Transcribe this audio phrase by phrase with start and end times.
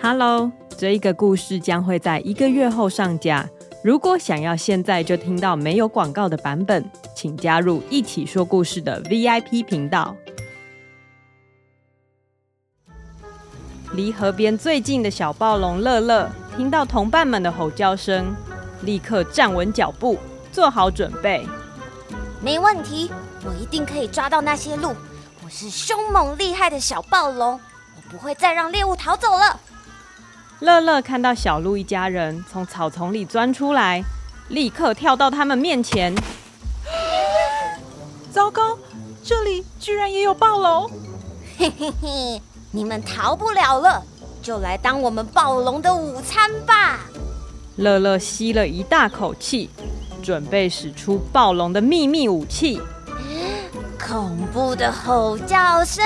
[0.00, 3.48] Hello，这一个故事将会在一个月后上架。
[3.82, 10.14] 如果想要现在就听到没有广告的版本，请加入一起说故事的 VIP 频道。
[13.92, 18.32] 离河边最近的小暴龙乐乐，听到同伴们的吼叫声，
[18.82, 20.16] 立刻站稳脚步，
[20.52, 21.44] 做好准备。
[22.40, 23.10] 没问题，
[23.44, 24.94] 我一定可以抓到那些鹿。
[25.44, 27.58] 我是凶猛厉害的小暴龙，
[27.96, 29.58] 我不会再让猎物逃走了。
[30.60, 34.02] 乐乐看到小鹿一家人从草丛里钻出来，
[34.48, 36.12] 立刻跳到他们面前。
[38.32, 38.76] 糟糕，
[39.22, 40.90] 这里居然也有暴龙！
[41.56, 44.02] 嘿嘿嘿，你们逃不了了，
[44.42, 46.98] 就来当我们暴龙的午餐吧！
[47.76, 49.70] 乐乐吸了一大口气，
[50.20, 52.82] 准备使出暴龙的秘密武器——
[54.04, 56.04] 恐怖的吼叫声。